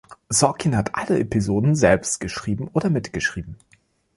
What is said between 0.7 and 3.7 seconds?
hat alle Episoden selbst geschrieben oder mitgeschrieben.